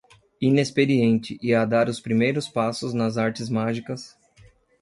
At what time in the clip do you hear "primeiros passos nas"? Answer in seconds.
1.99-3.19